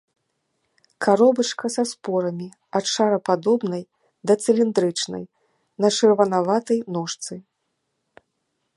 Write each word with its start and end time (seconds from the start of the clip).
Каробачка 1.05 1.67
са 1.75 1.83
спорамі 1.91 2.47
ад 2.79 2.85
шарападобнай 2.93 3.83
да 4.31 4.39
цыліндрычнай, 4.47 5.23
на 5.85 5.93
чырванаватай 5.99 6.79
ножцы. 6.97 7.33